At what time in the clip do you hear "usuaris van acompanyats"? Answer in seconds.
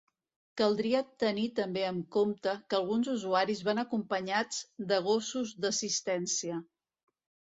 3.15-4.63